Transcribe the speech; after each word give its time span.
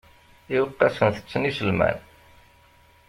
Iweqqasen 0.55 1.09
tetten 1.15 1.47
iselman. 1.49 1.97